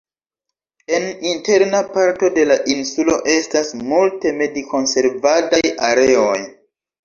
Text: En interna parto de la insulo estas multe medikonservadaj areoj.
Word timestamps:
En 0.99 1.03
interna 1.31 1.81
parto 1.97 2.31
de 2.39 2.47
la 2.53 2.57
insulo 2.77 3.19
estas 3.35 3.71
multe 3.93 4.35
medikonservadaj 4.41 5.65
areoj. 5.95 6.37